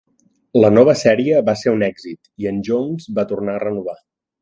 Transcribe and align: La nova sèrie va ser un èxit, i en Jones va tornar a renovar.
La 0.63 0.71
nova 0.77 0.95
sèrie 1.01 1.43
va 1.51 1.55
ser 1.65 1.75
un 1.77 1.87
èxit, 1.89 2.19
i 2.45 2.51
en 2.55 2.65
Jones 2.71 3.09
va 3.21 3.31
tornar 3.35 3.59
a 3.61 3.65
renovar. 3.71 4.01